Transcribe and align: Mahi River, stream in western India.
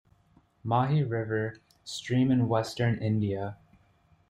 Mahi 0.63 1.03
River, 1.03 1.59
stream 1.83 2.31
in 2.31 2.47
western 2.49 2.97
India. 2.99 3.57